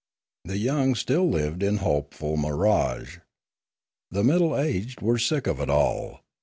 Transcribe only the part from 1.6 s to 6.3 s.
in hopeful mirage. The middle aged were sick of it all.